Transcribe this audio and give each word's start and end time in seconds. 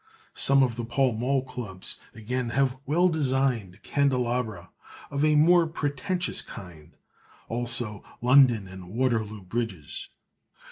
Some 0.33 0.63
of 0.63 0.77
the 0.77 0.83
Pall 0.83 1.13
Mall 1.13 1.43
Clubs, 1.43 1.97
again, 2.15 2.49
have 2.49 2.75
well 2.87 3.07
designed 3.07 3.83
candelabra 3.83 4.71
of 5.11 5.23
a 5.23 5.35
more 5.35 5.67
pretentious 5.67 6.41
kind; 6.41 6.95
also 7.47 8.03
London 8.19 8.67
and 8.67 8.89
Waterloo 8.89 9.43
Bridges. 9.43 10.09